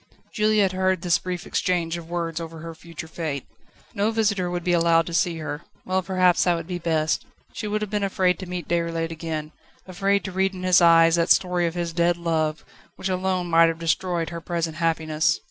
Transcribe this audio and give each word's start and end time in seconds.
Juliette 0.33 0.71
heard 0.71 1.03
this 1.03 1.19
brief 1.19 1.45
exchange 1.45 1.95
of 1.95 2.09
words 2.09 2.41
over 2.41 2.57
her 2.57 2.73
future 2.73 3.07
fate. 3.07 3.45
No 3.93 4.09
visitor 4.09 4.49
would 4.49 4.63
be 4.63 4.71
allowed 4.73 5.05
to 5.05 5.13
see 5.13 5.37
her. 5.37 5.61
Well, 5.85 6.01
perhaps 6.01 6.43
that 6.45 6.55
would 6.55 6.65
be 6.65 6.79
best. 6.79 7.27
She 7.53 7.67
would 7.67 7.83
have 7.83 7.91
been 7.91 8.03
afraid 8.03 8.39
to 8.39 8.47
meet 8.49 8.67
Déroulède 8.67 9.11
again, 9.11 9.51
afraid 9.87 10.23
to 10.23 10.31
read 10.31 10.55
in 10.55 10.63
his 10.63 10.81
eyes 10.81 11.17
that 11.17 11.29
story 11.29 11.67
of 11.67 11.75
his 11.75 11.93
dead 11.93 12.17
love, 12.17 12.65
which 12.95 13.09
alone 13.09 13.45
might 13.45 13.67
have 13.69 13.77
destroyed 13.77 14.31
her 14.31 14.41
present 14.41 14.77
happiness. 14.77 15.39